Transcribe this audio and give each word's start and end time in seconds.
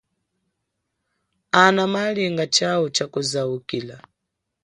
Ana 1.63 1.83
malinga 1.93 2.45
chau 2.55 2.83
chakuzaukila. 2.95 3.97